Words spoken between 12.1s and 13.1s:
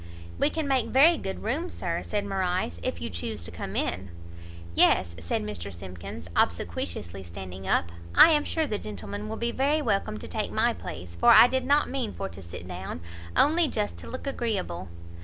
for to sit down,